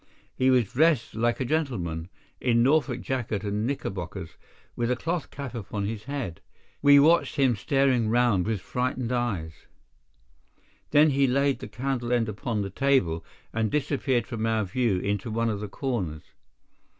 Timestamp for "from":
14.25-14.47